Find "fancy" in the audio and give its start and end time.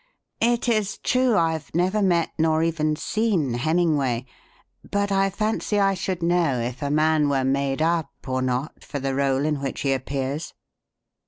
5.29-5.79